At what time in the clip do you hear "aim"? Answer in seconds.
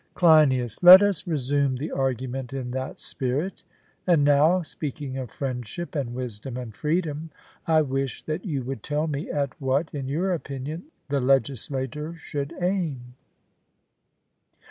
12.59-13.13